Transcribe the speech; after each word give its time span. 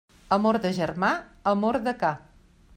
Amor 0.37 0.57
de 0.63 0.71
germà, 0.77 1.11
amor 1.53 1.81
de 1.89 1.97
ca. 2.03 2.13